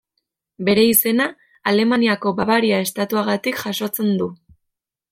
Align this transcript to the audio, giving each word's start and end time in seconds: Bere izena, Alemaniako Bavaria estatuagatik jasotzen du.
Bere 0.69 0.85
izena, 0.91 1.27
Alemaniako 1.73 2.33
Bavaria 2.41 2.83
estatuagatik 2.89 3.63
jasotzen 3.67 4.15
du. 4.25 4.35